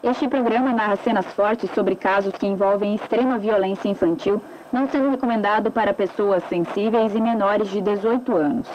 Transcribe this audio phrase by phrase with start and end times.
[0.00, 4.40] Este programa narra cenas fortes sobre casos que envolvem extrema violência infantil,
[4.72, 8.68] não sendo recomendado para pessoas sensíveis e menores de 18 anos.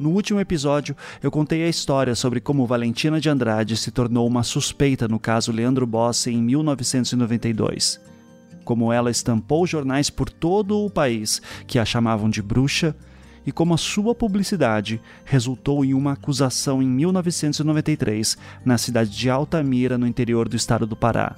[0.00, 4.42] No último episódio, eu contei a história sobre como Valentina de Andrade se tornou uma
[4.42, 8.00] suspeita no caso Leandro Bossi em 1992.
[8.64, 12.96] Como ela estampou jornais por todo o país que a chamavam de bruxa
[13.44, 19.98] e como a sua publicidade resultou em uma acusação em 1993 na cidade de Altamira,
[19.98, 21.36] no interior do estado do Pará,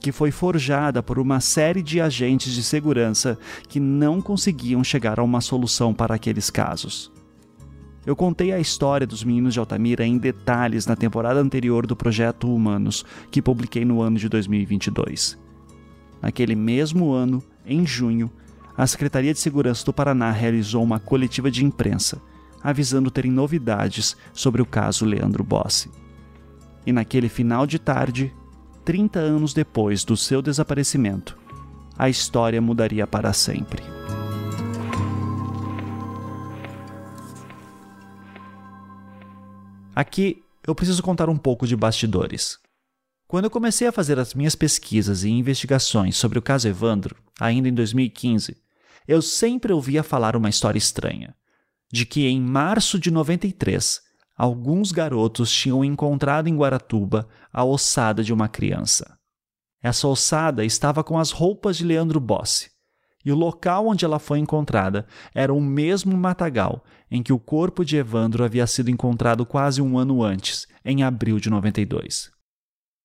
[0.00, 3.36] que foi forjada por uma série de agentes de segurança
[3.68, 7.15] que não conseguiam chegar a uma solução para aqueles casos.
[8.06, 12.54] Eu contei a história dos meninos de Altamira em detalhes na temporada anterior do Projeto
[12.54, 15.36] Humanos, que publiquei no ano de 2022.
[16.22, 18.30] Naquele mesmo ano, em junho,
[18.76, 22.22] a Secretaria de Segurança do Paraná realizou uma coletiva de imprensa,
[22.62, 25.90] avisando terem novidades sobre o caso Leandro Bossi.
[26.86, 28.32] E naquele final de tarde,
[28.84, 31.36] 30 anos depois do seu desaparecimento,
[31.98, 33.95] a história mudaria para sempre.
[39.96, 42.58] Aqui eu preciso contar um pouco de bastidores.
[43.26, 47.66] Quando eu comecei a fazer as minhas pesquisas e investigações sobre o caso Evandro, ainda
[47.66, 48.58] em 2015,
[49.08, 51.34] eu sempre ouvia falar uma história estranha.
[51.90, 54.02] De que em março de 93,
[54.36, 59.18] alguns garotos tinham encontrado em Guaratuba a ossada de uma criança.
[59.82, 62.70] Essa ossada estava com as roupas de Leandro Bossi,
[63.26, 65.04] e o local onde ela foi encontrada
[65.34, 69.98] era o mesmo matagal em que o corpo de Evandro havia sido encontrado quase um
[69.98, 72.30] ano antes, em abril de 92.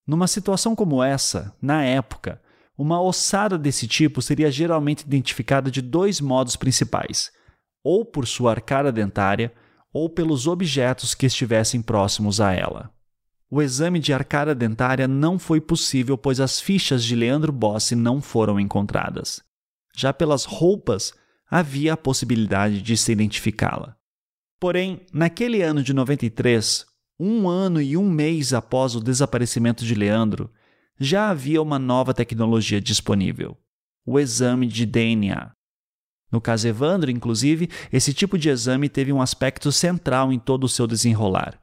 [0.06, 2.40] Numa situação como essa, na época,
[2.78, 7.32] uma ossada desse tipo seria geralmente identificada de dois modos principais:
[7.84, 9.52] ou por sua arcada dentária,
[9.92, 12.92] ou pelos objetos que estivessem próximos a ela.
[13.50, 18.22] O exame de arcada dentária não foi possível, pois as fichas de Leandro Bossi não
[18.22, 19.42] foram encontradas.
[20.02, 21.14] Já pelas roupas,
[21.48, 23.96] havia a possibilidade de se identificá-la.
[24.60, 26.88] Porém, naquele ano de 93,
[27.20, 30.50] um ano e um mês após o desaparecimento de Leandro,
[31.00, 33.56] já havia uma nova tecnologia disponível:
[34.04, 35.52] o exame de DNA.
[36.32, 40.70] No caso Evandro, inclusive, esse tipo de exame teve um aspecto central em todo o
[40.70, 41.60] seu desenrolar.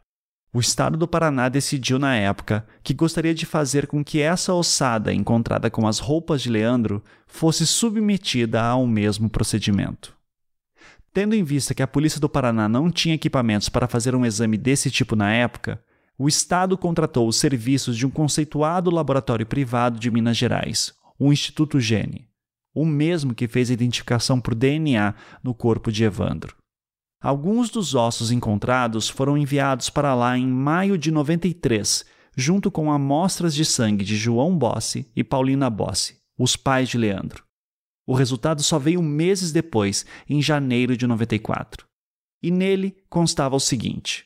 [0.52, 5.12] O estado do Paraná decidiu na época que gostaria de fazer com que essa ossada
[5.12, 10.16] encontrada com as roupas de Leandro fosse submetida ao mesmo procedimento.
[11.12, 14.56] Tendo em vista que a polícia do Paraná não tinha equipamentos para fazer um exame
[14.56, 15.82] desse tipo na época,
[16.18, 21.78] o Estado contratou os serviços de um conceituado laboratório privado de Minas Gerais, o Instituto
[21.78, 22.28] Gene,
[22.74, 26.57] o mesmo que fez a identificação por DNA no corpo de Evandro.
[27.20, 32.04] Alguns dos ossos encontrados foram enviados para lá em maio de 93,
[32.36, 37.42] junto com amostras de sangue de João Bossi e Paulina Bossi, os pais de Leandro.
[38.06, 41.84] O resultado só veio meses depois, em janeiro de 94.
[42.40, 44.24] E nele constava o seguinte: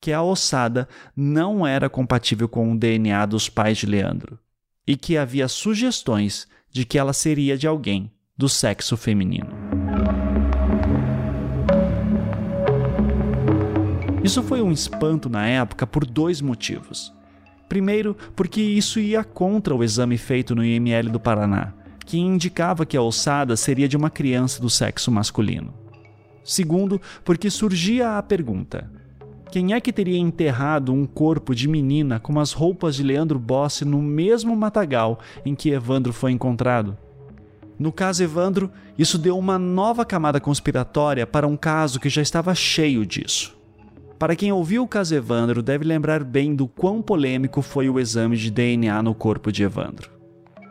[0.00, 4.38] que a ossada não era compatível com o DNA dos pais de Leandro
[4.86, 9.50] e que havia sugestões de que ela seria de alguém do sexo feminino.
[14.22, 17.10] Isso foi um espanto na época por dois motivos.
[17.66, 21.72] Primeiro, porque isso ia contra o exame feito no IML do Paraná,
[22.04, 25.72] que indicava que a ossada seria de uma criança do sexo masculino.
[26.44, 28.90] Segundo, porque surgia a pergunta:
[29.50, 33.86] quem é que teria enterrado um corpo de menina com as roupas de Leandro Bossi
[33.86, 36.96] no mesmo matagal em que Evandro foi encontrado?
[37.78, 42.54] No caso Evandro, isso deu uma nova camada conspiratória para um caso que já estava
[42.54, 43.59] cheio disso.
[44.20, 48.36] Para quem ouviu o caso Evandro, deve lembrar bem do quão polêmico foi o exame
[48.36, 50.10] de DNA no corpo de Evandro.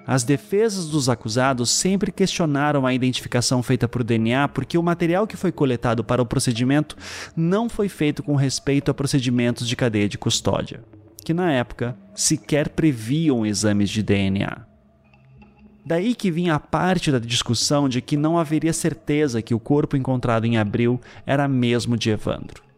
[0.06, 5.36] As defesas dos acusados sempre questionaram a identificação feita por DNA porque o material que
[5.36, 6.96] foi coletado para o procedimento
[7.36, 10.84] não foi feito com respeito a procedimentos de cadeia de custódia,
[11.26, 14.60] que na época sequer previam exames de DNA.
[15.84, 19.98] Daí que vinha a parte da discussão de que não haveria certeza que o corpo
[19.98, 22.69] encontrado em abril era mesmo de Evandro.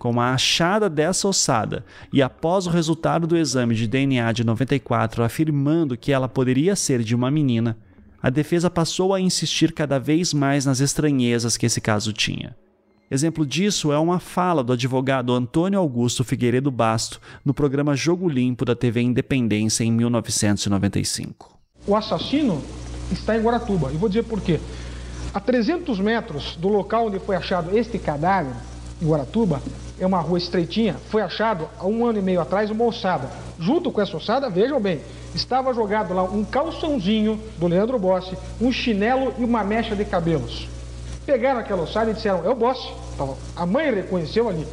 [0.00, 5.22] Com a achada dessa ossada e após o resultado do exame de DNA de 94
[5.22, 7.76] afirmando que ela poderia ser de uma menina,
[8.22, 12.56] a defesa passou a insistir cada vez mais nas estranhezas que esse caso tinha.
[13.10, 18.64] Exemplo disso é uma fala do advogado Antônio Augusto Figueiredo Basto no programa Jogo Limpo
[18.64, 21.58] da TV Independência em 1995.
[21.86, 22.64] O assassino
[23.12, 24.58] está em Guaratuba, e vou dizer por quê.
[25.34, 28.54] A 300 metros do local onde foi achado este cadáver,
[29.02, 29.62] em Guaratuba,
[30.00, 33.28] é uma rua estreitinha, foi achado há um ano e meio atrás uma ossada.
[33.58, 35.00] Junto com essa ossada, vejam bem,
[35.34, 40.66] estava jogado lá um calçãozinho do Leandro Bossi, um chinelo e uma mecha de cabelos.
[41.26, 42.88] Pegaram aquela ossada e disseram, é o Bossi.
[43.54, 44.66] A mãe reconheceu ali.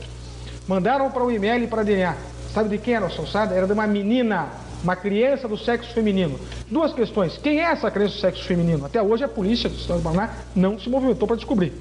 [0.66, 2.16] Mandaram para o IML para DNA.
[2.54, 3.54] Sabe de quem era essa ossada?
[3.54, 4.48] Era de uma menina,
[4.82, 6.40] uma criança do sexo feminino.
[6.72, 7.38] Duas questões.
[7.38, 8.86] Quem é essa criança do sexo feminino?
[8.86, 11.74] Até hoje a polícia do Estado do Paraná não se movimentou para descobrir.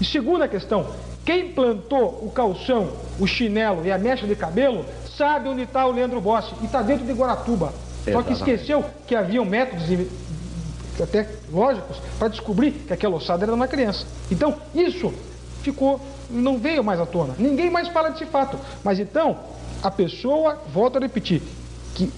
[0.00, 0.86] E segunda questão,
[1.24, 4.84] quem plantou o calção, o chinelo e a mecha de cabelo
[5.16, 7.72] sabe onde está o Leandro Bossi e está dentro de Guaratuba.
[8.10, 9.86] Só que esqueceu que haviam métodos
[11.02, 14.06] até lógicos para descobrir que aquela ossada era uma criança.
[14.30, 15.12] Então, isso
[15.62, 17.34] ficou, não veio mais à tona.
[17.38, 18.58] Ninguém mais fala desse fato.
[18.84, 19.38] Mas então,
[19.82, 21.40] a pessoa, volto a repetir,
[21.94, 22.12] que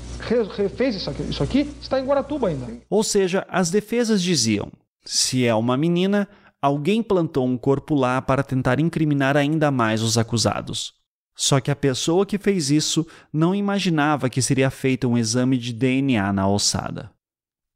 [0.77, 2.67] fez isso aqui, isso aqui está em Guaratuba ainda.
[2.91, 4.69] Ou seja, as defesas diziam:
[5.05, 6.29] se é uma menina,
[6.67, 10.95] alguém plantou um corpo lá para tentar incriminar ainda mais os acusados.
[11.35, 15.73] Só que a pessoa que fez isso não imaginava que seria feito um exame de
[15.73, 17.13] DNA na ossada.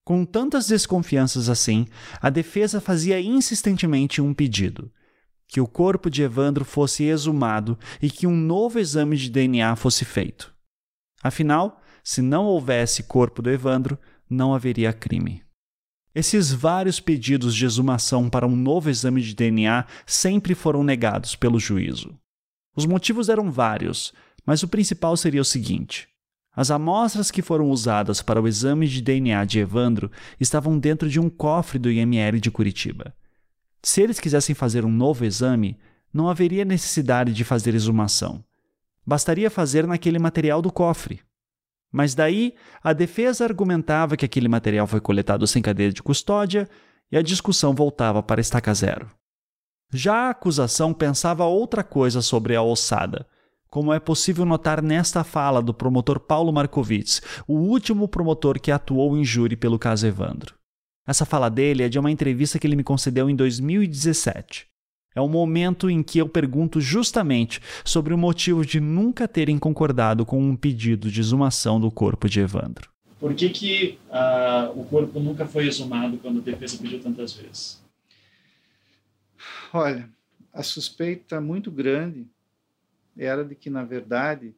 [0.04, 1.86] Com tantas desconfianças assim,
[2.20, 4.90] a defesa fazia insistentemente um pedido:
[5.46, 10.04] que o corpo de Evandro fosse exumado e que um novo exame de DNA fosse
[10.04, 10.52] feito.
[11.22, 13.98] Afinal, se não houvesse corpo do Evandro,
[14.28, 15.42] não haveria crime.
[16.14, 21.60] Esses vários pedidos de exumação para um novo exame de DNA sempre foram negados pelo
[21.60, 22.18] juízo.
[22.74, 24.12] Os motivos eram vários,
[24.44, 26.08] mas o principal seria o seguinte:
[26.54, 30.10] as amostras que foram usadas para o exame de DNA de Evandro
[30.40, 33.14] estavam dentro de um cofre do IML de Curitiba.
[33.82, 35.78] Se eles quisessem fazer um novo exame,
[36.12, 38.44] não haveria necessidade de fazer exumação.
[39.06, 41.20] Bastaria fazer naquele material do cofre.
[41.92, 46.68] Mas daí, a defesa argumentava que aquele material foi coletado sem cadeia de custódia
[47.10, 49.10] e a discussão voltava para estaca zero.
[49.92, 53.26] Já a acusação pensava outra coisa sobre a ossada,
[53.68, 59.16] como é possível notar nesta fala do promotor Paulo Markovits, o último promotor que atuou
[59.16, 60.54] em júri pelo caso Evandro.
[61.06, 64.68] Essa fala dele é de uma entrevista que ele me concedeu em 2017.
[65.14, 70.24] É o momento em que eu pergunto justamente sobre o motivo de nunca terem concordado
[70.24, 72.88] com um pedido de exumação do corpo de Evandro.
[73.18, 77.82] Por que, que uh, o corpo nunca foi exumado quando a defesa pediu tantas vezes?
[79.72, 80.08] Olha,
[80.52, 82.26] a suspeita muito grande
[83.16, 84.54] era de que, na verdade,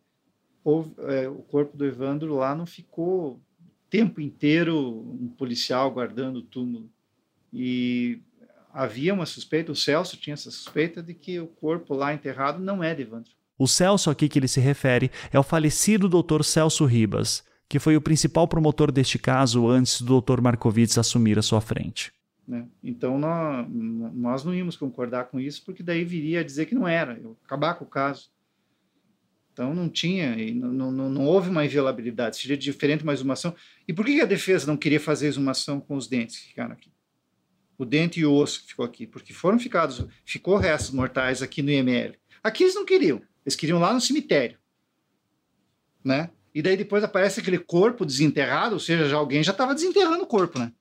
[0.63, 3.41] houve, é, o corpo do Evandro lá não ficou o
[3.91, 4.79] tempo inteiro
[5.21, 6.89] um policial guardando o túmulo.
[7.53, 8.21] E
[8.73, 12.83] havia uma suspeita, o Celso tinha essa suspeita de que o corpo lá enterrado não
[12.83, 13.31] é de Evandro.
[13.59, 16.43] O Celso aqui que ele se refere é o falecido Dr.
[16.43, 20.41] Celso Ribas, que foi o principal promotor deste caso antes do Dr.
[20.41, 22.13] Markovits assumir a sua frente.
[22.47, 22.67] Né?
[22.83, 26.89] Então nós, nós não íamos concordar com isso, porque daí viria a dizer que não
[26.89, 28.31] era, acabar com o caso.
[29.53, 33.55] Então não tinha, não, não, não houve uma inviolabilidade, seria diferente uma exumação.
[33.87, 36.91] E por que a defesa não queria fazer exumação com os dentes que ficaram aqui?
[37.83, 41.63] O dente e o osso que ficou aqui, porque foram ficados, ficou restos mortais aqui
[41.63, 42.15] no IML.
[42.43, 44.59] Aqui eles não queriam, eles queriam lá no cemitério,
[46.05, 46.31] né?
[46.55, 50.27] E daí depois aparece aquele corpo desenterrado, ou seja, já alguém já estava desenterrando o
[50.27, 50.73] corpo, né?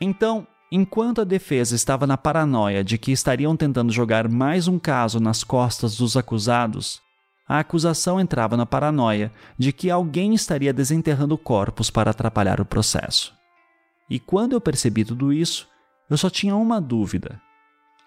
[0.00, 5.20] Então, enquanto a defesa estava na paranoia de que estariam tentando jogar mais um caso
[5.20, 7.00] nas costas dos acusados,
[7.48, 13.32] a acusação entrava na paranoia de que alguém estaria desenterrando corpos para atrapalhar o processo.
[14.08, 15.68] E quando eu percebi tudo isso,
[16.08, 17.40] eu só tinha uma dúvida.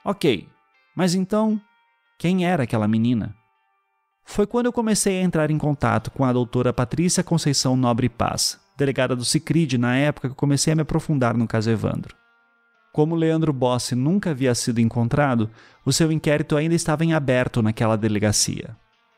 [0.04, 0.48] Ok,
[0.96, 1.60] mas então,
[2.18, 3.36] quem era aquela menina?
[4.24, 8.60] Foi quando eu comecei a entrar em contato com a doutora Patrícia Conceição Nobre Paz,
[8.78, 12.16] delegada do Cicrid na época que comecei a me aprofundar no caso Evandro.
[12.94, 15.50] Como Leandro Bossi nunca havia sido encontrado,
[15.86, 18.76] o seu inquérito ainda estava em aberto naquela delegacia.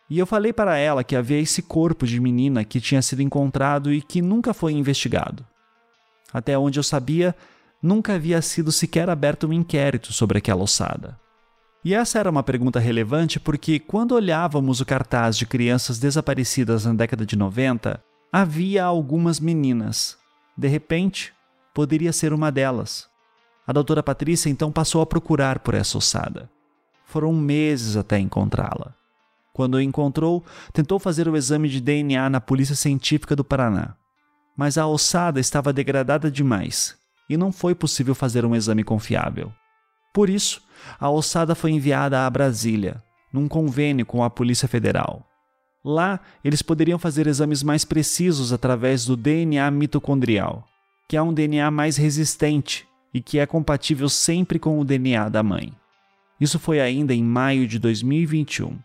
[0.10, 3.94] E eu falei para ela que havia esse corpo de menina que tinha sido encontrado
[3.94, 5.46] e que nunca foi investigado.
[6.34, 7.36] Até onde eu sabia,
[7.82, 11.20] nunca havia sido sequer aberto um inquérito sobre aquela ossada.
[11.84, 16.94] E essa era uma pergunta relevante porque, quando olhávamos o cartaz de crianças desaparecidas na
[16.94, 20.18] década de 90, havia algumas meninas.
[20.56, 21.34] De repente,
[21.74, 23.10] poderia ser uma delas.
[23.66, 26.50] A doutora Patrícia então passou a procurar por essa ossada.
[27.06, 28.94] Foram meses até encontrá-la.
[29.54, 33.96] Quando a encontrou, tentou fazer o exame de DNA na Polícia Científica do Paraná.
[34.62, 36.96] Mas a ossada estava degradada demais
[37.28, 39.52] e não foi possível fazer um exame confiável.
[40.14, 40.62] Por isso,
[41.00, 43.02] a ossada foi enviada a Brasília,
[43.34, 45.26] num convênio com a Polícia Federal.
[45.84, 50.64] Lá, eles poderiam fazer exames mais precisos através do DNA mitocondrial,
[51.10, 55.42] que é um DNA mais resistente e que é compatível sempre com o DNA da
[55.42, 55.74] mãe.
[56.40, 58.78] Isso foi ainda em maio de 2021.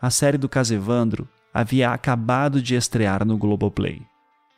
[0.00, 4.00] A série do caso Evandro havia acabado de estrear no Globoplay,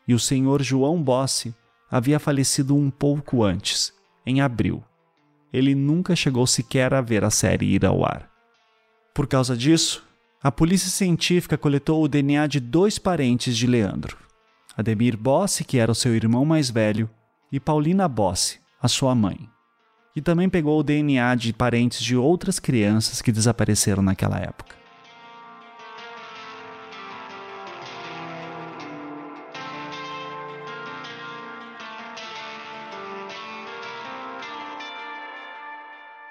[0.06, 1.54] e o senhor João Bossi
[1.90, 3.92] havia falecido um pouco antes,
[4.24, 4.82] em abril
[5.56, 8.28] ele nunca chegou sequer a ver a série ir ao ar.
[9.14, 10.04] Por causa disso,
[10.42, 14.18] a polícia científica coletou o DNA de dois parentes de Leandro:
[14.76, 17.08] Ademir Bossi, que era o seu irmão mais velho,
[17.50, 19.48] e Paulina Bossi, a sua mãe.
[20.14, 24.76] E também pegou o DNA de parentes de outras crianças que desapareceram naquela época.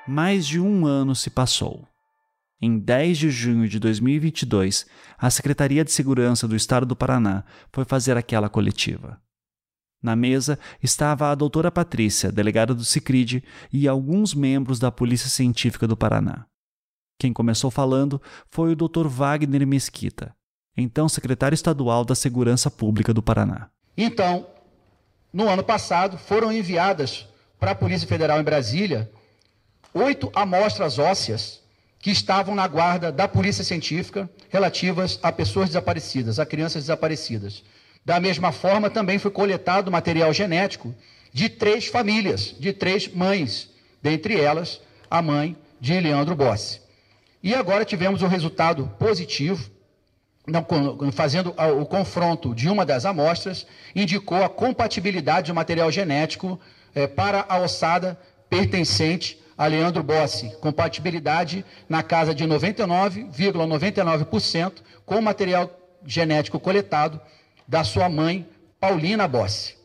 [0.08, 1.88] Mais de um ano se passou.
[2.62, 4.86] Em 10 de junho de 2022,
[5.18, 9.20] a Secretaria de Segurança do Estado do Paraná foi fazer aquela coletiva.
[10.02, 13.44] Na mesa estava a doutora Patrícia, delegada do Cicrid,
[13.74, 16.46] e alguns membros da Polícia Científica do Paraná.
[17.20, 19.08] Quem começou falando foi o Dr.
[19.08, 20.36] Wagner Mesquita,
[20.78, 23.70] então secretário estadual da Segurança Pública do Paraná.
[23.98, 24.48] Então,
[25.34, 27.28] no ano passado, foram enviadas
[27.60, 29.10] para a Polícia Federal em Brasília
[29.96, 31.62] oito amostras ósseas
[32.00, 37.64] que estavam na guarda da Polícia Científica relativas a pessoas desaparecidas, a crianças desaparecidas.
[38.04, 40.94] Da mesma forma, também foi coletado material genético
[41.34, 43.70] de três famílias, de três mães,
[44.02, 46.82] dentre elas a mãe de Leandro Bossi.
[47.42, 49.72] E agora tivemos um resultado positivo,
[51.14, 56.60] fazendo o confronto de uma das amostras, indicou a compatibilidade do material genético
[56.94, 63.26] eh, para a ossada pertencente a Leandro Bossi, compatibilidade na casa de 99,99%
[64.28, 64.74] ,99
[65.06, 65.72] com o material
[66.06, 67.22] genético coletado
[67.68, 68.48] da sua mãe,
[68.80, 69.76] Paulina Bossi.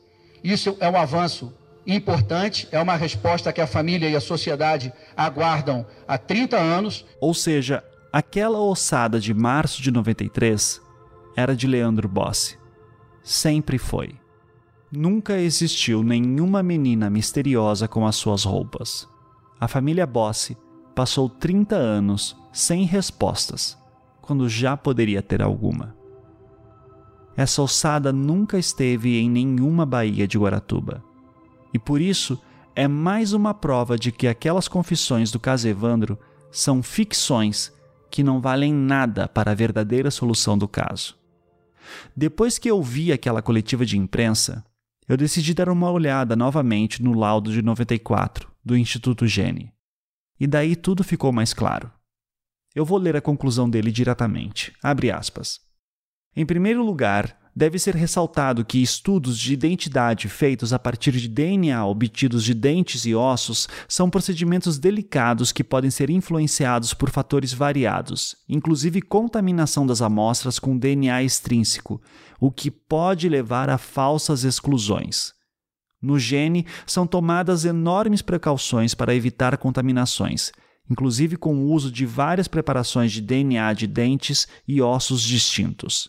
[0.42, 1.54] Isso é um avanço
[1.86, 7.04] importante, é uma resposta que a família e a sociedade aguardam há 30 anos.
[7.20, 10.80] Ou seja, aquela ossada de março de 93
[11.36, 12.58] era de Leandro Bossi.
[13.22, 14.14] Sempre foi.
[14.90, 19.09] Nunca existiu nenhuma menina misteriosa com as suas roupas
[19.60, 20.56] a família Bossi
[20.94, 23.76] passou 30 anos sem respostas,
[24.22, 25.94] quando já poderia ter alguma.
[27.36, 31.04] Essa ossada nunca esteve em nenhuma baía de Guaratuba.
[31.74, 32.40] E por isso
[32.74, 36.18] é mais uma prova de que aquelas confissões do caso Evandro
[36.50, 37.70] são ficções
[38.10, 41.16] que não valem nada para a verdadeira solução do caso.
[42.16, 44.64] Depois que eu vi aquela coletiva de imprensa,
[45.06, 49.72] eu decidi dar uma olhada novamente no laudo de 94 do Instituto Gene.
[50.38, 51.90] E daí tudo ficou mais claro.
[52.74, 54.72] Eu vou ler a conclusão dele diretamente.
[54.82, 55.60] Abre aspas.
[56.36, 61.84] Em primeiro lugar, deve ser ressaltado que estudos de identidade feitos a partir de DNA
[61.84, 68.36] obtidos de dentes e ossos são procedimentos delicados que podem ser influenciados por fatores variados,
[68.48, 72.00] inclusive contaminação das amostras com DNA extrínseco,
[72.38, 75.32] o que pode levar a falsas exclusões.
[76.02, 80.50] No gene, são tomadas enormes precauções para evitar contaminações,
[80.90, 86.08] inclusive com o uso de várias preparações de DNA de dentes e ossos distintos.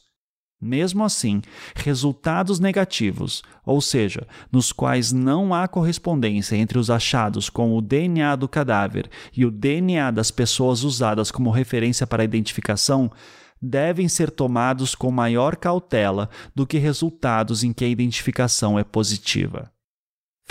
[0.62, 1.42] Mesmo assim,
[1.76, 8.36] resultados negativos, ou seja, nos quais não há correspondência entre os achados com o DNA
[8.36, 13.12] do cadáver e o DNA das pessoas usadas como referência para a identificação,
[13.60, 19.72] devem ser tomados com maior cautela do que resultados em que a identificação é positiva.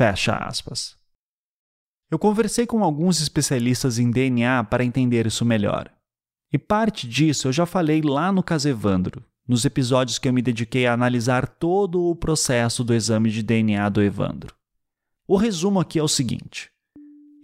[0.01, 0.97] Fecha aspas.
[2.11, 5.93] Eu conversei com alguns especialistas em DNA para entender isso melhor.
[6.51, 10.87] E parte disso eu já falei lá no Casevandro, nos episódios que eu me dediquei
[10.87, 14.55] a analisar todo o processo do exame de DNA do Evandro.
[15.29, 16.71] O resumo aqui é o seguinte: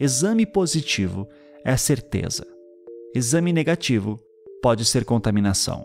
[0.01, 1.29] exame positivo
[1.63, 2.47] é certeza,
[3.15, 4.19] exame negativo
[4.63, 5.85] pode ser contaminação.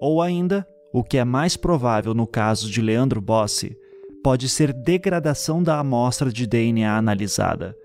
[0.00, 3.76] Ou ainda, o que é mais provável no caso de Leandro Bossi,
[4.24, 7.76] pode ser degradação da amostra de DNA analisada.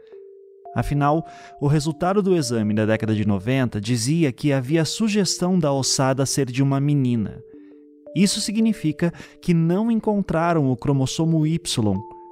[0.74, 1.26] Afinal,
[1.60, 6.46] o resultado do exame da década de 90 dizia que havia sugestão da ossada ser
[6.46, 7.44] de uma menina.
[8.16, 11.60] Isso significa que não encontraram o cromossomo Y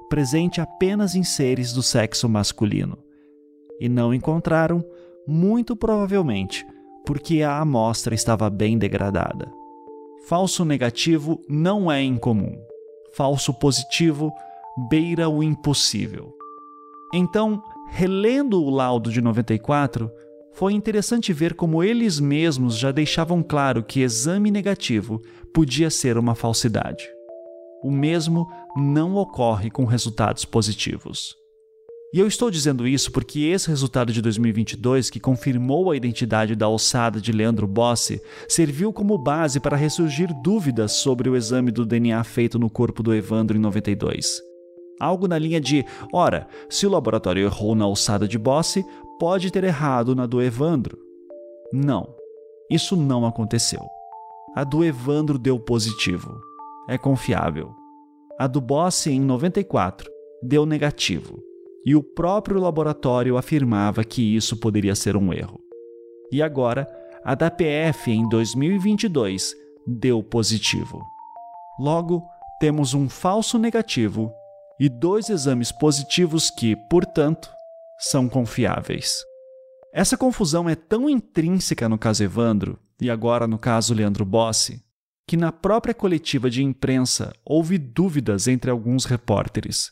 [0.08, 2.96] presente apenas em seres do sexo masculino.
[3.78, 4.82] E não encontraram,
[5.26, 6.66] muito provavelmente,
[7.04, 9.52] porque a amostra estava bem degradada.
[10.26, 12.67] Falso negativo não é incomum.
[13.14, 14.32] Falso positivo
[14.88, 16.32] beira o impossível.
[17.12, 20.10] Então, relendo o laudo de 94,
[20.52, 25.22] foi interessante ver como eles mesmos já deixavam claro que exame negativo
[25.54, 27.04] podia ser uma falsidade.
[27.82, 28.46] O mesmo
[28.76, 31.34] não ocorre com resultados positivos.
[32.10, 36.64] E eu estou dizendo isso porque esse resultado de 2022, que confirmou a identidade da
[36.64, 42.24] alçada de Leandro Bossi, serviu como base para ressurgir dúvidas sobre o exame do DNA
[42.24, 44.40] feito no corpo do Evandro em 92.
[44.98, 48.82] Algo na linha de: ora, se o laboratório errou na alçada de Bossi,
[49.20, 50.98] pode ter errado na do Evandro.
[51.70, 52.08] Não,
[52.70, 53.82] isso não aconteceu.
[54.56, 56.40] A do Evandro deu positivo.
[56.88, 57.70] É confiável.
[58.38, 60.10] A do Bossi, em 94,
[60.42, 61.47] deu negativo.
[61.84, 65.60] E o próprio laboratório afirmava que isso poderia ser um erro.
[66.30, 66.86] E agora,
[67.24, 69.54] a da PF, em 2022,
[69.86, 71.02] deu positivo.
[71.78, 72.22] Logo,
[72.60, 74.32] temos um falso negativo
[74.78, 77.50] e dois exames positivos que, portanto,
[77.98, 79.14] são confiáveis.
[79.92, 84.82] Essa confusão é tão intrínseca no caso Evandro, e agora no caso Leandro Bossi,
[85.26, 89.90] que na própria coletiva de imprensa houve dúvidas entre alguns repórteres.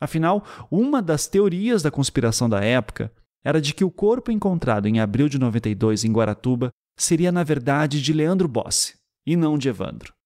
[0.00, 3.12] Afinal, uma das teorias da conspiração da época
[3.44, 8.02] era de que o corpo encontrado em abril de 92 em Guaratuba seria na verdade
[8.02, 8.94] de Leandro Bossi
[9.26, 10.16] e não de Evandro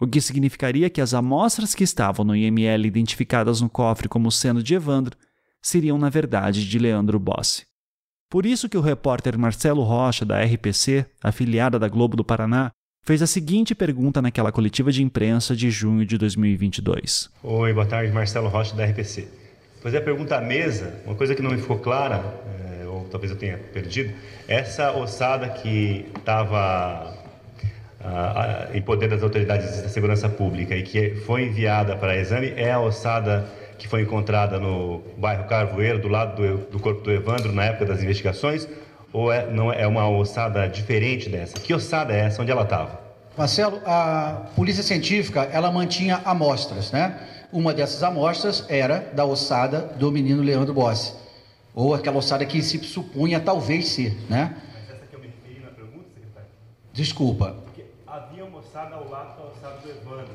[0.00, 4.62] o que significaria que as amostras que estavam no IML identificadas no cofre como sendo
[4.62, 5.16] de Evandro
[5.62, 7.66] seriam na verdade de Leandro Bossi.
[8.28, 12.70] Por isso que o repórter Marcelo Rocha, da RPC, afiliada da Globo do Paraná,
[13.04, 17.30] fez a seguinte pergunta naquela coletiva de imprensa de junho de 2022.
[17.42, 19.28] Oi, boa tarde, Marcelo Rocha, da RPC.
[19.82, 22.24] Fazer a pergunta à mesa, uma coisa que não me ficou clara,
[22.80, 24.14] é, ou talvez eu tenha perdido,
[24.48, 27.14] essa ossada que estava
[28.74, 32.78] em poder das autoridades da segurança pública e que foi enviada para exame é a
[32.78, 33.46] ossada
[33.78, 37.86] que foi encontrada no bairro Carvoeiro, do lado do, do corpo do Evandro, na época
[37.86, 38.68] das investigações,
[39.14, 41.58] ou é, não, é uma ossada diferente dessa?
[41.58, 42.42] Que ossada é essa?
[42.42, 43.00] Onde ela estava?
[43.38, 47.18] Marcelo, a polícia científica ela mantinha amostras, né?
[47.50, 51.14] Uma dessas amostras era da ossada do menino Leandro Bossi,
[51.74, 54.54] ou aquela ossada que se supunha talvez ser, né?
[54.74, 56.48] Mas essa que eu me referi na pergunta, secretário?
[56.92, 57.64] Desculpa
[58.74, 60.34] ossada ao lado da ossada do Evandro.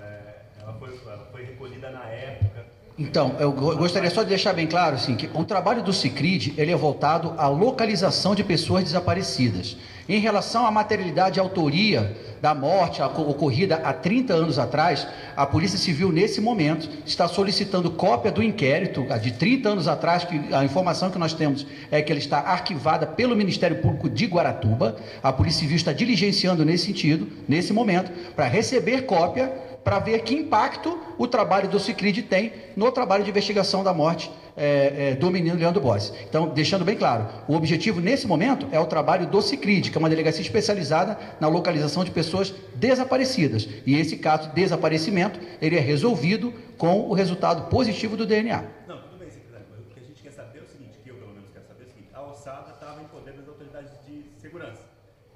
[0.00, 2.64] É, ela, foi, ela foi recolhida na época.
[3.00, 6.70] Então, eu gostaria só de deixar bem claro assim, que o trabalho do CICRID ele
[6.70, 9.74] é voltado à localização de pessoas desaparecidas.
[10.06, 15.78] Em relação à materialidade e autoria da morte ocorrida há 30 anos atrás, a Polícia
[15.78, 21.10] Civil, nesse momento, está solicitando cópia do inquérito de 30 anos atrás, que a informação
[21.10, 24.96] que nós temos é que ele está arquivada pelo Ministério Público de Guaratuba.
[25.22, 30.34] A Polícia Civil está diligenciando nesse sentido, nesse momento, para receber cópia para ver que
[30.34, 35.30] impacto o trabalho do Ciclid tem no trabalho de investigação da morte é, é, do
[35.30, 36.12] menino Leandro Bossi.
[36.28, 39.98] Então, deixando bem claro, o objetivo nesse momento é o trabalho do Ciclid, que é
[39.98, 43.68] uma delegacia especializada na localização de pessoas desaparecidas.
[43.86, 48.64] E esse caso de desaparecimento, ele é resolvido com o resultado positivo do DNA.
[48.86, 49.66] Não, tudo bem, secretário.
[49.78, 51.84] O que a gente quer saber é o seguinte, que eu pelo menos quero saber
[51.84, 54.82] é o seguinte, a ossada estava em poder das autoridades de segurança.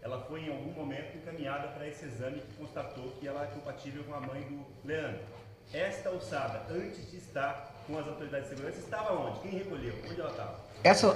[0.03, 4.03] Ela foi em algum momento encaminhada para esse exame que constatou que ela é compatível
[4.03, 5.21] com a mãe do Leandro.
[5.73, 9.39] Esta ossada, antes de estar com as autoridades de segurança, estava onde?
[9.41, 9.95] Quem recolheu?
[10.11, 10.65] Onde ela estava?
[10.83, 11.15] Essa,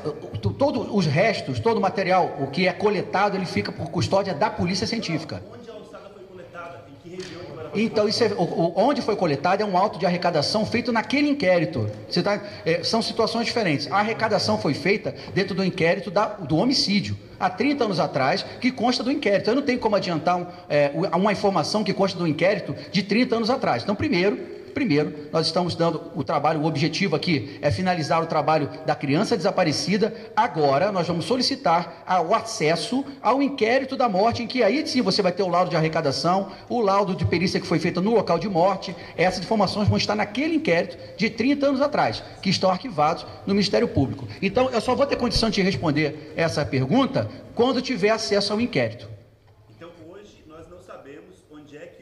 [0.58, 4.48] todos os restos, todo o material, o que é coletado, ele fica por custódia da
[4.48, 5.42] polícia científica.
[5.52, 6.84] Onde a ossada foi coletada?
[6.88, 7.42] Em que região
[7.74, 8.30] Então, isso é,
[8.76, 11.90] onde foi coletado é um auto de arrecadação feito naquele inquérito.
[12.22, 13.90] Tá, é, são situações diferentes.
[13.90, 18.70] A arrecadação foi feita dentro do inquérito da, do homicídio, há 30 anos atrás, que
[18.70, 19.50] consta do inquérito.
[19.50, 23.36] Eu não tenho como adiantar um, é, uma informação que consta do inquérito de 30
[23.36, 23.82] anos atrás.
[23.82, 28.70] Então, primeiro, Primeiro, nós estamos dando o trabalho, o objetivo aqui é finalizar o trabalho
[28.86, 30.14] da criança desaparecida.
[30.36, 35.22] Agora, nós vamos solicitar o acesso ao inquérito da morte, em que aí sim você
[35.22, 38.38] vai ter o laudo de arrecadação, o laudo de perícia que foi feita no local
[38.38, 38.94] de morte.
[39.16, 43.88] Essas informações vão estar naquele inquérito de 30 anos atrás, que estão arquivados no Ministério
[43.88, 44.28] Público.
[44.40, 49.08] Então, eu só vou ter condição de responder essa pergunta quando tiver acesso ao inquérito.
[49.76, 51.98] Então, hoje, nós não sabemos onde é que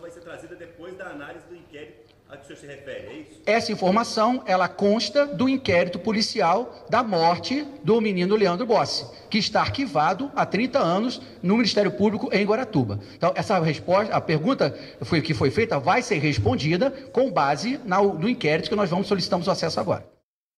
[0.00, 3.12] vai ser trazida depois da análise do inquérito a que o senhor se refere, é
[3.20, 3.42] isso?
[3.44, 9.60] Essa informação, ela consta do inquérito policial da morte do menino Leandro Bossi, que está
[9.60, 13.00] arquivado há 30 anos no Ministério Público em Guaratuba.
[13.16, 18.00] Então, essa resposta, a pergunta foi, que foi feita vai ser respondida com base na,
[18.00, 20.08] no inquérito que nós vamos solicitamos o acesso agora.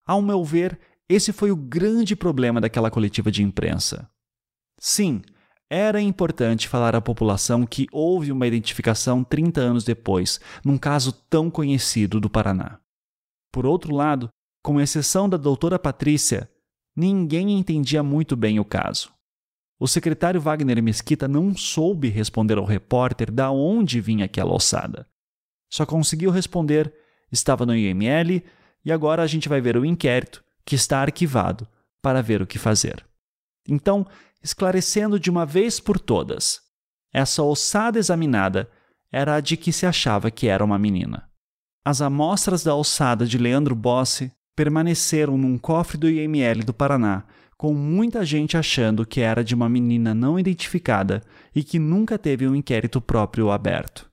[0.06, 4.10] Ao meu ver, esse foi o grande problema daquela coletiva de imprensa.
[4.78, 5.22] Sim,
[5.72, 11.50] era importante falar à população que houve uma identificação 30 anos depois, num caso tão
[11.50, 12.78] conhecido do Paraná.
[13.50, 14.28] Por outro lado,
[14.62, 16.46] com exceção da doutora Patrícia,
[16.94, 19.14] ninguém entendia muito bem o caso.
[19.80, 25.06] O secretário Wagner Mesquita não soube responder ao repórter da onde vinha aquela ossada.
[25.72, 26.92] Só conseguiu responder:
[27.32, 28.44] estava no IML
[28.84, 31.66] e agora a gente vai ver o inquérito, que está arquivado,
[32.02, 33.02] para ver o que fazer.
[33.66, 34.06] Então,
[34.42, 36.60] esclarecendo de uma vez por todas.
[37.12, 38.68] Essa ossada examinada
[39.10, 41.28] era a de que se achava que era uma menina.
[41.84, 47.24] As amostras da ossada de Leandro Bossi permaneceram num cofre do IML do Paraná,
[47.56, 51.22] com muita gente achando que era de uma menina não identificada
[51.54, 54.10] e que nunca teve um inquérito próprio aberto.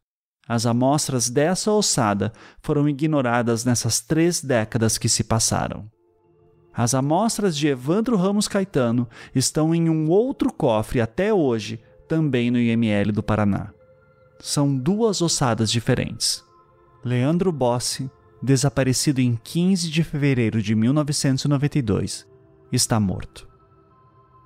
[0.48, 5.90] As amostras dessa ossada foram ignoradas nessas três décadas que se passaram.
[6.74, 12.58] As amostras de Evandro Ramos Caetano estão em um outro cofre até hoje, também no
[12.58, 13.72] IML do Paraná.
[14.40, 16.44] São duas ossadas diferentes.
[17.04, 18.10] Leandro Bossi,
[18.42, 22.28] desaparecido em 15 de fevereiro de 1992,
[22.72, 23.48] está morto.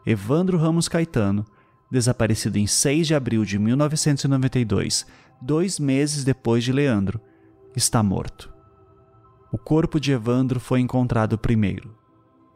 [0.06, 1.46] Evandro Ramos Caetano,
[1.90, 5.06] desaparecido em 6 de abril de 1992,
[5.42, 7.22] dois meses depois de Leandro,
[7.76, 8.52] está morto.
[9.52, 11.96] O corpo de Evandro foi encontrado primeiro.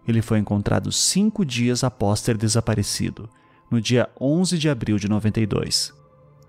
[0.07, 3.29] Ele foi encontrado cinco dias após ter desaparecido,
[3.69, 5.93] no dia 11 de abril de 92.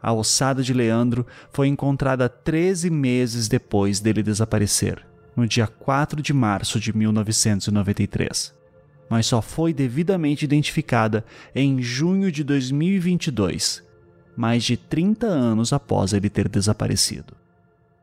[0.00, 6.32] A ossada de Leandro foi encontrada 13 meses depois dele desaparecer, no dia 4 de
[6.32, 8.54] março de 1993.
[9.10, 13.82] Mas só foi devidamente identificada em junho de 2022,
[14.36, 17.34] mais de 30 anos após ele ter desaparecido.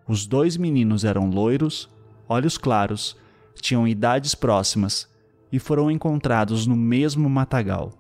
[0.06, 1.90] Os dois meninos eram loiros,
[2.28, 3.16] olhos claros,
[3.62, 5.08] tinham idades próximas
[5.56, 7.94] e foram encontrados no mesmo matagal,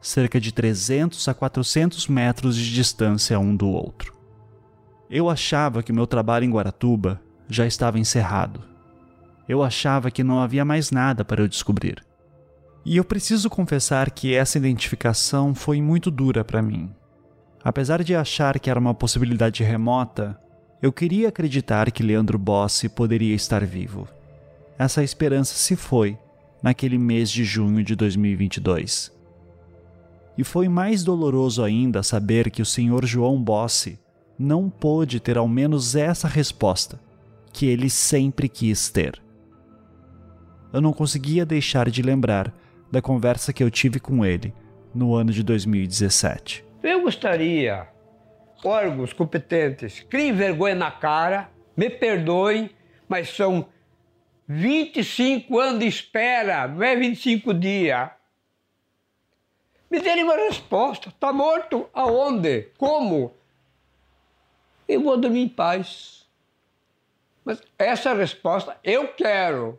[0.00, 4.14] cerca de 300 a 400 metros de distância um do outro.
[5.10, 8.64] Eu achava que meu trabalho em Guaratuba já estava encerrado.
[9.46, 12.02] Eu achava que não havia mais nada para eu descobrir.
[12.82, 16.90] E eu preciso confessar que essa identificação foi muito dura para mim.
[17.62, 20.40] Apesar de achar que era uma possibilidade remota,
[20.80, 24.08] eu queria acreditar que Leandro Bossi poderia estar vivo.
[24.78, 26.18] Essa esperança se foi
[26.62, 29.12] naquele mês de junho de 2022.
[30.36, 33.98] E foi mais doloroso ainda saber que o senhor João Bossi
[34.38, 36.98] não pôde ter ao menos essa resposta
[37.52, 39.20] que ele sempre quis ter.
[40.72, 42.52] Eu não conseguia deixar de lembrar
[42.90, 44.54] da conversa que eu tive com ele
[44.94, 46.64] no ano de 2017.
[46.82, 47.86] Eu gostaria,
[48.64, 52.70] órgãos competentes, criem vergonha na cara, me perdoem,
[53.08, 53.66] mas são
[54.48, 58.10] 25 anos de espera, não é 25 dias.
[59.90, 61.10] Me derem uma resposta.
[61.10, 61.88] Está morto?
[61.92, 62.70] Aonde?
[62.78, 63.34] Como?
[64.88, 66.26] Eu vou dormir em paz.
[67.44, 69.78] Mas essa resposta eu quero.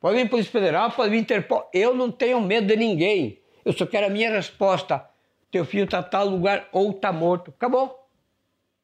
[0.00, 1.70] Pode vir Polícia Federal, pode vir Interpol.
[1.72, 3.40] Eu não tenho medo de ninguém.
[3.64, 5.08] Eu só quero a minha resposta.
[5.50, 7.52] Teu filho está tal lugar ou está morto.
[7.56, 8.08] Acabou.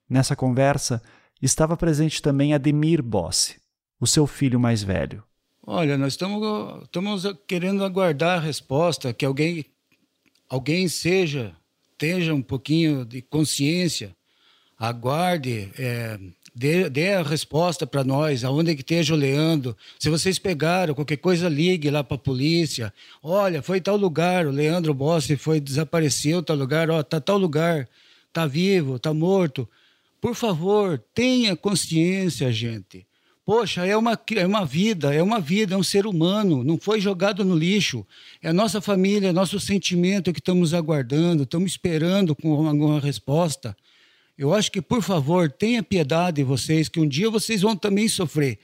[0.08, 1.02] Nessa conversa
[1.42, 3.60] estava presente também Ademir Bossi,
[4.00, 5.22] o seu filho mais velho?
[5.66, 9.66] Olha, nós estamos, estamos querendo aguardar a resposta, que alguém,
[10.48, 11.54] alguém seja,
[11.98, 14.16] tenha um pouquinho de consciência,
[14.78, 16.18] aguarde, é,
[16.54, 19.76] dê, dê, a resposta para nós, aonde é que esteja o Leandro.
[19.98, 22.94] Se vocês pegaram qualquer coisa, ligue lá para a polícia.
[23.22, 27.88] Olha, foi tal lugar, o Leandro Bossi foi, desapareceu tal lugar, ó, tá tal lugar,
[28.32, 29.68] tá vivo, tá morto.
[30.20, 33.07] Por favor, tenha consciência, gente.
[33.48, 37.00] Poxa, é uma, é uma vida, é uma vida, é um ser humano, não foi
[37.00, 38.06] jogado no lixo.
[38.42, 43.74] É a nossa família, é nosso sentimento que estamos aguardando, estamos esperando com alguma resposta.
[44.36, 48.58] Eu acho que, por favor, tenha piedade vocês, que um dia vocês vão também sofrer.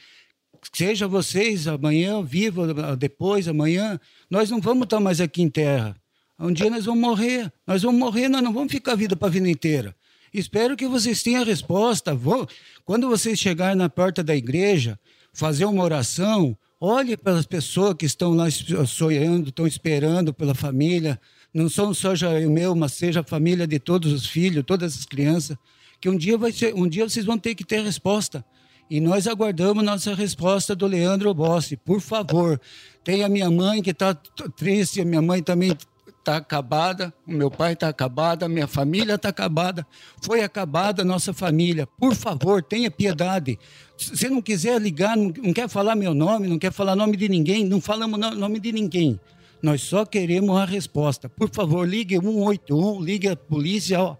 [0.70, 5.96] Seja vocês amanhã, viva depois, amanhã, nós não vamos estar mais aqui em terra.
[6.38, 7.50] Um dia nós vamos morrer.
[7.66, 9.96] Nós vamos morrer, nós não vamos ficar a vida para a vida inteira.
[10.34, 12.12] Espero que vocês tenham a resposta.
[12.12, 12.48] Vou,
[12.84, 14.98] quando vocês chegarem na porta da igreja,
[15.32, 21.20] fazer uma oração, olhe para as pessoas que estão lá sonhando, estão esperando pela família.
[21.54, 25.04] Não são só o meu, mas seja a família de todos os filhos, todas as
[25.06, 25.56] crianças.
[26.00, 28.44] Que um dia vai ser, um dia vocês vão ter que ter resposta.
[28.90, 31.76] E nós aguardamos nossa resposta do Leandro Bossi.
[31.76, 32.60] Por favor,
[33.04, 34.12] tem a minha mãe que está
[34.56, 35.76] triste, a minha mãe também
[36.24, 39.86] está acabada, o meu pai está acabado, a minha família está acabada,
[40.22, 41.86] foi acabada a nossa família.
[41.86, 43.58] Por favor, tenha piedade.
[43.98, 47.28] Se não quiser ligar, não, não quer falar meu nome, não quer falar nome de
[47.28, 49.20] ninguém, não falamos nome de ninguém.
[49.62, 51.28] Nós só queremos a resposta.
[51.28, 54.00] Por favor, ligue 181, ligue a polícia.
[54.00, 54.16] Ó.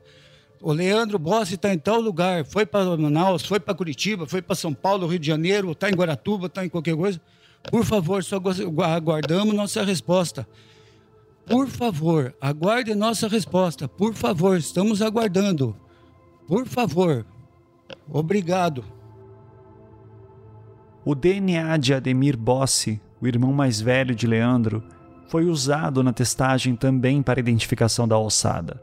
[0.60, 4.54] O Leandro Bossi está em tal lugar, foi para Manaus, foi para Curitiba, foi para
[4.54, 7.20] São Paulo, Rio de Janeiro, está em Guaratuba, está em qualquer coisa.
[7.70, 8.36] Por favor, só
[8.94, 10.46] aguardamos nossa resposta.
[11.46, 13.86] Por favor, aguarde nossa resposta.
[13.86, 15.76] Por favor, estamos aguardando.
[16.46, 17.26] Por favor.
[18.08, 18.84] Obrigado.
[21.04, 24.82] O DNA de Ademir Bossi, o irmão mais velho de Leandro,
[25.28, 28.80] foi usado na testagem também para identificação da ossada.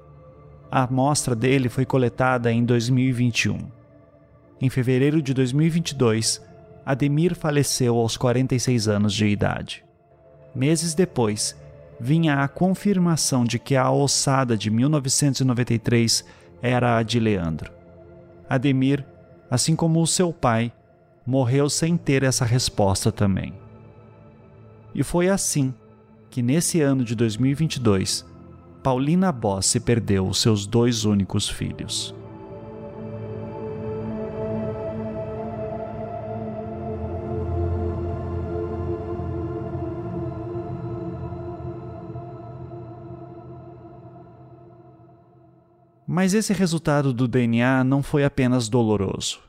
[0.70, 3.58] A amostra dele foi coletada em 2021.
[4.62, 6.42] Em fevereiro de 2022,
[6.86, 9.84] Ademir faleceu aos 46 anos de idade.
[10.54, 11.56] Meses depois,
[12.04, 16.26] vinha a confirmação de que a ossada de 1993
[16.60, 17.72] era a de Leandro.
[18.50, 19.06] Ademir,
[19.52, 20.74] assim como o seu pai,
[21.24, 23.54] morreu sem ter essa resposta também.
[24.96, 25.76] E foi assim
[26.32, 28.26] que, nesse ano de 2022,
[28.82, 32.16] Paulina Bossi perdeu os seus dois únicos filhos.
[46.14, 49.40] Mas esse resultado do DNA não foi apenas doloroso.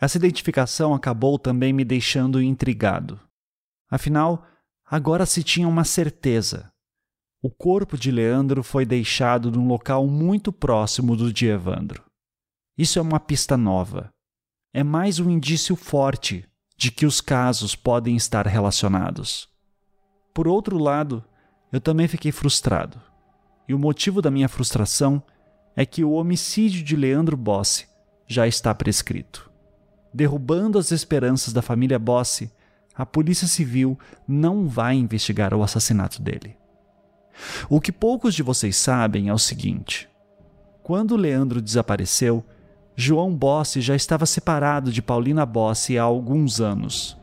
[0.00, 3.18] Essa identificação acabou também me deixando intrigado.
[3.90, 4.46] Afinal,
[4.86, 6.70] agora se tinha uma certeza.
[7.42, 12.04] O corpo de Leandro foi deixado num local muito próximo do de Evandro.
[12.78, 14.08] Isso é uma pista nova.
[14.72, 19.48] É mais um indício forte de que os casos podem estar relacionados.
[20.32, 21.24] Por outro lado,
[21.72, 23.02] eu também fiquei frustrado.
[23.66, 25.20] E o motivo da minha frustração
[25.78, 27.86] é que o homicídio de Leandro Bossi
[28.26, 29.48] já está prescrito.
[30.12, 32.50] Derrubando as esperanças da família Bossi,
[32.96, 36.56] a Polícia Civil não vai investigar o assassinato dele.
[37.70, 40.08] O que poucos de vocês sabem é o seguinte:
[40.82, 42.44] quando Leandro desapareceu,
[42.96, 47.16] João Bossi já estava separado de Paulina Bossi há alguns anos.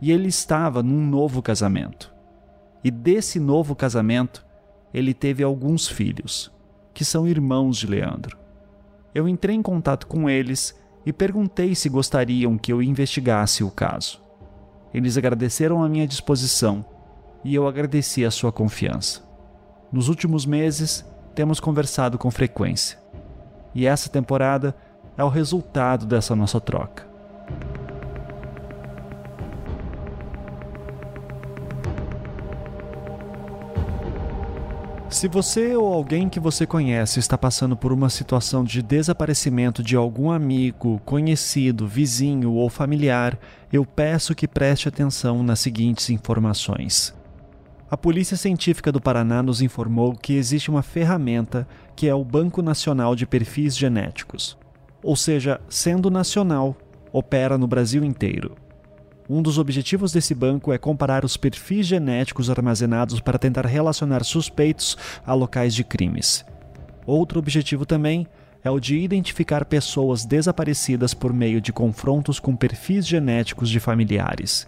[0.00, 2.14] E ele estava num novo casamento.
[2.84, 4.46] E desse novo casamento,
[4.94, 6.56] ele teve alguns filhos
[6.98, 8.36] que são irmãos de Leandro.
[9.14, 14.20] Eu entrei em contato com eles e perguntei se gostariam que eu investigasse o caso.
[14.92, 16.84] Eles agradeceram a minha disposição
[17.44, 19.22] e eu agradeci a sua confiança.
[19.92, 21.06] Nos últimos meses,
[21.36, 22.98] temos conversado com frequência.
[23.72, 24.74] E essa temporada
[25.16, 27.07] é o resultado dessa nossa troca.
[35.10, 39.96] Se você ou alguém que você conhece está passando por uma situação de desaparecimento de
[39.96, 43.38] algum amigo, conhecido, vizinho ou familiar,
[43.72, 47.14] eu peço que preste atenção nas seguintes informações.
[47.90, 51.66] A Polícia Científica do Paraná nos informou que existe uma ferramenta
[51.96, 54.58] que é o Banco Nacional de Perfis Genéticos.
[55.02, 56.76] Ou seja, sendo nacional,
[57.10, 58.56] opera no Brasil inteiro.
[59.28, 64.96] Um dos objetivos desse banco é comparar os perfis genéticos armazenados para tentar relacionar suspeitos
[65.26, 66.46] a locais de crimes.
[67.06, 68.26] Outro objetivo também
[68.64, 74.66] é o de identificar pessoas desaparecidas por meio de confrontos com perfis genéticos de familiares.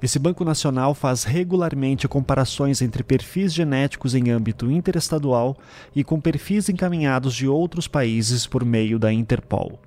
[0.00, 5.56] Esse Banco Nacional faz regularmente comparações entre perfis genéticos em âmbito interestadual
[5.94, 9.78] e com perfis encaminhados de outros países por meio da Interpol.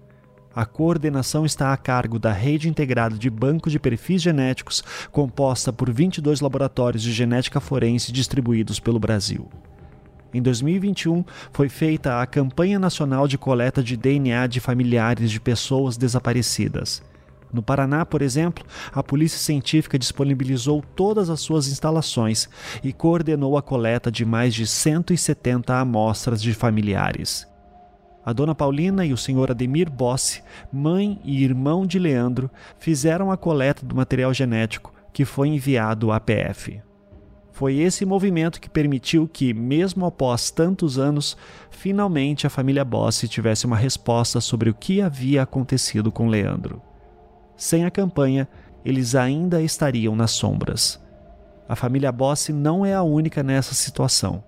[0.55, 5.91] A coordenação está a cargo da Rede Integrada de Banco de Perfis Genéticos, composta por
[5.91, 9.49] 22 laboratórios de genética forense distribuídos pelo Brasil.
[10.33, 15.97] Em 2021, foi feita a Campanha Nacional de Coleta de DNA de Familiares de Pessoas
[15.97, 17.03] Desaparecidas.
[17.51, 22.49] No Paraná, por exemplo, a Polícia Científica disponibilizou todas as suas instalações
[22.81, 27.45] e coordenou a coleta de mais de 170 amostras de familiares.
[28.25, 30.41] A dona Paulina e o senhor Ademir Bossi,
[30.73, 36.19] mãe e irmão de Leandro, fizeram a coleta do material genético que foi enviado à
[36.19, 36.81] PF.
[37.51, 41.37] Foi esse movimento que permitiu que, mesmo após tantos anos,
[41.69, 46.81] finalmente a família Bossi tivesse uma resposta sobre o que havia acontecido com Leandro.
[47.55, 48.47] Sem a campanha,
[48.83, 50.99] eles ainda estariam nas sombras.
[51.69, 54.43] A família Bossi não é a única nessa situação.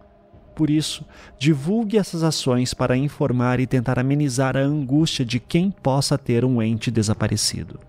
[0.57, 1.05] Por isso,
[1.37, 6.59] divulgue essas ações para informar e tentar amenizar a angústia de quem possa ter um
[6.59, 7.79] ente desaparecido.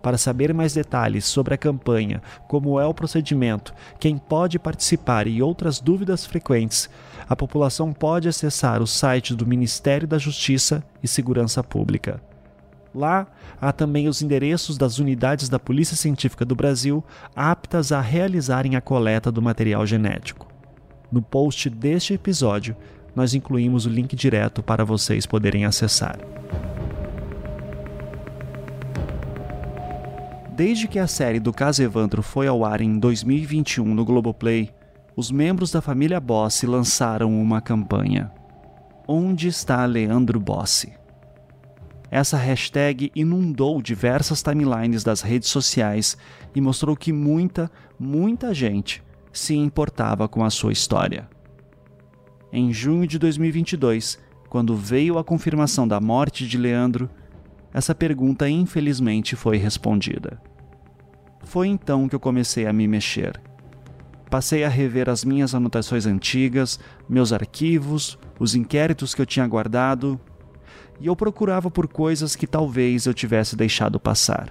[0.00, 5.42] Para saber mais detalhes sobre a campanha, como é o procedimento, quem pode participar e
[5.42, 6.88] outras dúvidas frequentes,
[7.28, 12.18] a população pode acessar o site do Ministério da Justiça e Segurança Pública.
[12.94, 13.26] Lá
[13.60, 17.04] há também os endereços das unidades da Polícia Científica do Brasil
[17.36, 20.53] aptas a realizarem a coleta do material genético.
[21.14, 22.76] No post deste episódio,
[23.14, 26.18] nós incluímos o link direto para vocês poderem acessar.
[30.56, 34.74] Desde que a série do caso Evandro foi ao ar em 2021 no Globoplay,
[35.14, 38.32] os membros da família Bossi lançaram uma campanha.
[39.06, 40.94] Onde está Leandro Bossi?
[42.10, 46.16] Essa hashtag inundou diversas timelines das redes sociais
[46.56, 49.00] e mostrou que muita, muita gente
[49.34, 51.28] se importava com a sua história.
[52.52, 54.18] Em junho de 2022,
[54.48, 57.10] quando veio a confirmação da morte de Leandro,
[57.72, 60.40] essa pergunta infelizmente foi respondida.
[61.42, 63.40] Foi então que eu comecei a me mexer.
[64.30, 70.18] Passei a rever as minhas anotações antigas, meus arquivos, os inquéritos que eu tinha guardado,
[71.00, 74.48] e eu procurava por coisas que talvez eu tivesse deixado passar.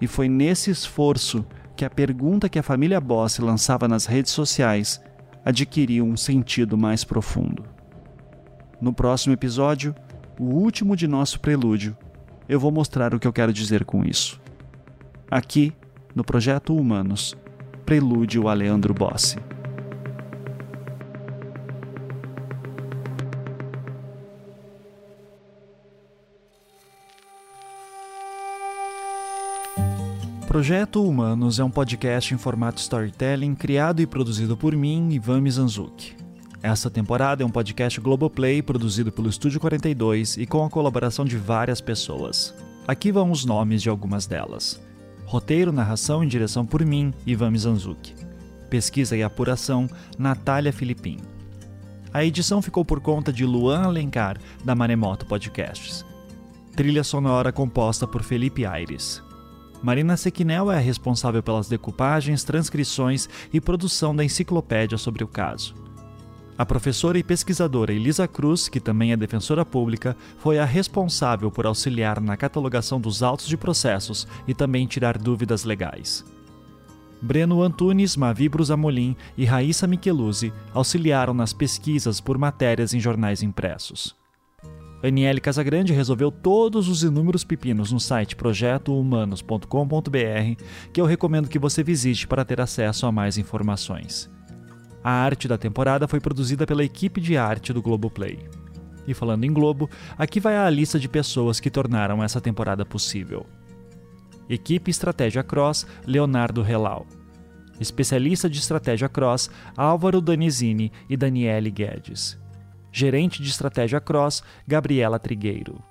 [0.00, 1.44] E foi nesse esforço
[1.76, 5.00] que a pergunta que a família Boss lançava nas redes sociais
[5.44, 7.64] adquiriu um sentido mais profundo.
[8.80, 9.94] No próximo episódio,
[10.40, 11.96] o último de nosso prelúdio,
[12.48, 14.40] eu vou mostrar o que eu quero dizer com isso.
[15.30, 15.72] Aqui,
[16.14, 17.36] no Projeto Humanos,
[17.84, 19.36] Prelúdio a Leandro Bossi.
[30.56, 36.16] Projeto Humanos é um podcast em formato storytelling criado e produzido por mim, Ivan Mizanzuki.
[36.62, 41.36] Essa temporada é um podcast Globoplay produzido pelo Estúdio 42 e com a colaboração de
[41.36, 42.54] várias pessoas.
[42.88, 44.80] Aqui vão os nomes de algumas delas.
[45.26, 48.14] Roteiro, narração e direção por mim, Ivan Mizanzuki.
[48.70, 49.86] Pesquisa e apuração,
[50.18, 51.18] Natália Filipim.
[52.14, 56.02] A edição ficou por conta de Luan Alencar, da Maremoto Podcasts.
[56.74, 59.25] Trilha sonora composta por Felipe Aires.
[59.82, 65.74] Marina Sequinel é a responsável pelas decupagens, transcrições e produção da enciclopédia sobre o caso.
[66.58, 71.66] A professora e pesquisadora Elisa Cruz, que também é defensora pública, foi a responsável por
[71.66, 76.24] auxiliar na catalogação dos autos de processos e também tirar dúvidas legais.
[77.20, 84.16] Breno Antunes, Mavi Brusamolim e Raíssa Micheluzzi auxiliaram nas pesquisas por matérias em jornais impressos.
[85.02, 91.82] Aniele Casagrande resolveu todos os inúmeros pepinos no site projetohumanos.com.br, que eu recomendo que você
[91.82, 94.30] visite para ter acesso a mais informações.
[95.04, 98.38] A arte da temporada foi produzida pela equipe de arte do Globoplay.
[99.06, 103.46] E falando em Globo, aqui vai a lista de pessoas que tornaram essa temporada possível.
[104.48, 107.06] Equipe Estratégia Cross, Leonardo Relau.
[107.78, 112.38] Especialista de Estratégia Cross, Álvaro Danizini e Daniele Guedes.
[112.98, 115.84] Gerente de Estratégia Cross, Gabriela Trigueiro.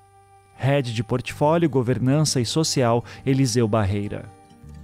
[0.55, 4.25] Head de Portfólio, Governança e Social, Eliseu Barreira.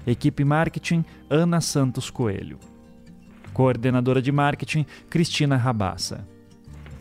[0.05, 2.59] Equipe Marketing, Ana Santos Coelho.
[3.53, 6.23] Coordenadora de Marketing, Cristina Rabassa.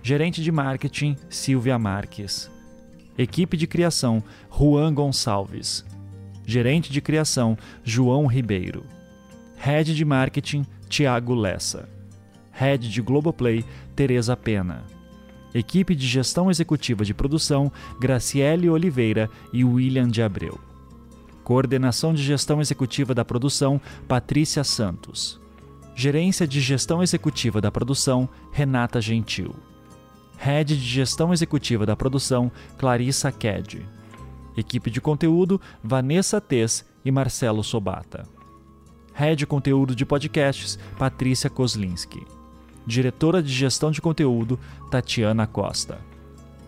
[0.02, 2.50] Gerente de Marketing, Silvia Marques.
[3.18, 5.84] Equipe de Criação, Juan Gonçalves.
[6.46, 8.86] Gerente de Criação, João Ribeiro.
[9.58, 11.90] Head de Marketing, Tiago Lessa.
[12.52, 13.62] Head de Globoplay,
[13.94, 14.82] Tereza Pena.
[15.54, 20.58] Equipe de Gestão Executiva de Produção, Graciele Oliveira e William de Abreu.
[21.42, 25.40] Coordenação de Gestão Executiva da Produção, Patrícia Santos.
[25.94, 29.54] Gerência de Gestão Executiva da Produção, Renata Gentil.
[30.38, 33.86] Head de Gestão Executiva da Produção, Clarissa Ked.
[34.56, 38.26] Equipe de Conteúdo, Vanessa Tess e Marcelo Sobata.
[39.12, 42.24] Head de Conteúdo de Podcasts, Patrícia Kozlinski.
[42.90, 44.58] Diretora de Gestão de Conteúdo,
[44.90, 45.98] Tatiana Costa.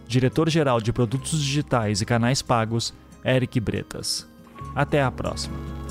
[0.07, 4.25] Diretor-Geral de Produtos Digitais e Canais Pagos, Eric Bretas.
[4.73, 5.82] Até a próxima.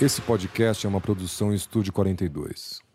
[0.00, 2.87] Esse podcast é uma produção Estúdio 42.